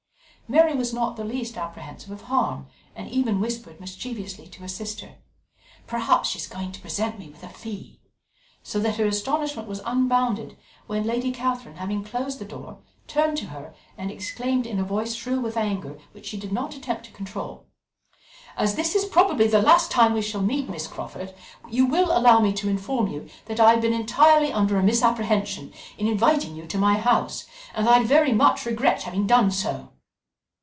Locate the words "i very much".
27.93-28.65